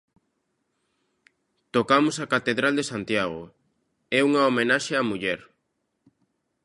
Tocamos 1.75 2.15
a 2.17 2.25
Catedral 2.33 2.73
de 2.79 2.87
Santiago 2.91 3.43
e 4.15 4.17
unha 4.27 4.45
homenaxe 4.49 4.93
á 4.99 5.01
muller. 5.09 5.39